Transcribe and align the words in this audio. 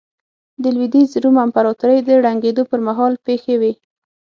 د 0.61 0.63
لوېدیځ 0.75 1.11
روم 1.23 1.37
امپراتورۍ 1.45 1.99
د 2.03 2.09
ړنګېدو 2.23 2.63
پرمهال 2.71 3.13
پېښې 3.25 3.55
وې 3.61 3.71